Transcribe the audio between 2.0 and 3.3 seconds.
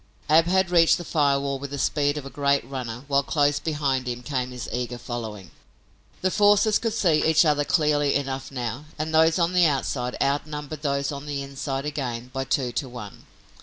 of a great runner while,